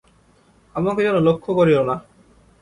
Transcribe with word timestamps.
আমাকে 0.75 1.01
যেন 1.03 1.17
লক্ষ্য 1.27 1.51
করিল 1.53 1.79
না। 1.83 1.95